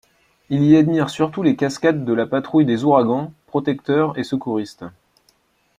Il 0.49 0.63
y 0.63 0.77
admire 0.77 1.11
surtout 1.11 1.43
les 1.43 1.55
cascades 1.55 2.05
de 2.05 2.13
la 2.13 2.25
patrouille 2.25 2.65
des 2.65 2.83
Ouragans, 2.85 3.33
protecteurs 3.45 4.17
et 4.17 4.23
secouristes. 4.23 4.85